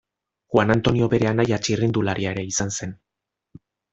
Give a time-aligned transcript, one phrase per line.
[0.53, 2.99] Juan Antonio bere anaia txirrindularia ere izan zen.